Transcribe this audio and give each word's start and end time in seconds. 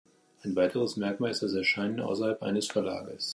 Ein 0.41 0.55
weiteres 0.55 0.97
Merkmal 0.97 1.29
ist 1.29 1.43
das 1.43 1.53
Erscheinen 1.53 1.99
außerhalb 1.99 2.41
eines 2.41 2.65
Verlags. 2.65 3.29